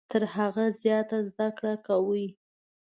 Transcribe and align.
تر 0.11 0.23
هغه 0.35 0.65
زیاته 0.81 1.17
زده 1.29 1.47
کړه 1.57 1.73
کوي. 1.87 2.27